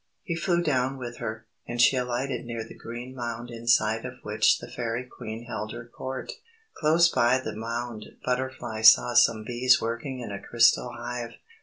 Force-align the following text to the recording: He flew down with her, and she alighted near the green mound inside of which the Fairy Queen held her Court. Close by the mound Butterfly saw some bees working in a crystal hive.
He 0.23 0.35
flew 0.35 0.63
down 0.63 0.97
with 0.97 1.17
her, 1.17 1.45
and 1.67 1.79
she 1.79 1.95
alighted 1.95 2.43
near 2.43 2.63
the 2.63 2.73
green 2.73 3.13
mound 3.13 3.51
inside 3.51 4.03
of 4.03 4.15
which 4.23 4.57
the 4.57 4.67
Fairy 4.67 5.03
Queen 5.03 5.43
held 5.43 5.73
her 5.73 5.85
Court. 5.85 6.31
Close 6.73 7.07
by 7.07 7.39
the 7.39 7.55
mound 7.55 8.17
Butterfly 8.25 8.81
saw 8.81 9.13
some 9.13 9.43
bees 9.43 9.79
working 9.79 10.19
in 10.19 10.31
a 10.31 10.41
crystal 10.41 10.91
hive. 10.93 11.35